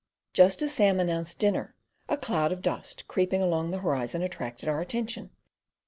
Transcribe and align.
Just 0.33 0.63
as 0.63 0.73
Sam 0.73 0.99
announced 0.99 1.37
dinner 1.37 1.75
a 2.09 2.17
cloud 2.17 2.51
of 2.51 2.63
dust 2.63 3.07
creeping 3.07 3.43
along 3.43 3.69
the 3.69 3.77
horizon 3.81 4.23
attracted 4.23 4.67
our 4.67 4.81
attention. 4.81 5.29